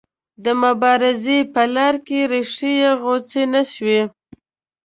د 0.43 0.45
مبارزې 0.63 1.37
په 1.53 1.61
لاره 1.75 1.99
کې 2.07 2.19
ریښې 2.31 2.71
یې 2.81 2.91
غوڅې 3.01 3.43
نه 3.53 3.61
شوې. 3.71 4.01